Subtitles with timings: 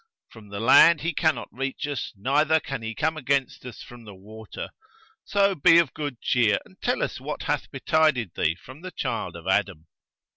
[0.29, 4.15] From the land he cannot reach us neither can he come against us from the
[4.15, 4.69] water.
[5.25, 9.35] So be of good cheer and tell us what hath betided thee from the child
[9.35, 9.85] of Adam."